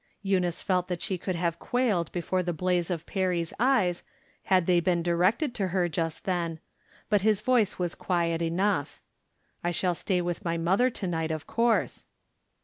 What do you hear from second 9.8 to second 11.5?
stay with my mother, to night, of